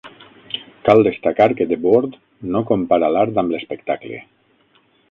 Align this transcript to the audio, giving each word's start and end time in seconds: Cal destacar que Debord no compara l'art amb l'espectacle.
Cal 0.87 1.01
destacar 1.09 1.47
que 1.59 1.67
Debord 1.73 2.17
no 2.57 2.65
compara 2.73 3.13
l'art 3.17 3.41
amb 3.45 3.57
l'espectacle. 3.59 4.25